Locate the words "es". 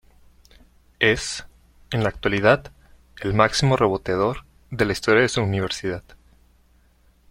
0.97-1.45